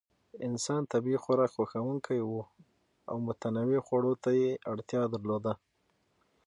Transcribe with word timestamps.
انسان 0.47 0.81
طبیعي 0.93 1.19
خوراک 1.23 1.49
خوښونکی 1.55 2.19
و 2.25 2.31
او 3.09 3.15
متنوع 3.27 3.81
خوړو 3.87 4.13
ته 4.23 4.29
یې 4.41 4.49
اړتیا 4.71 5.01
درلوده. 5.13 5.53